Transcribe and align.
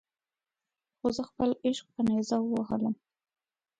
خو 0.97 1.07
زه 1.15 1.23
خپل 1.29 1.49
عشق 1.67 1.85
په 1.93 2.01
نیزه 2.09 2.37
ووهلم. 2.41 2.95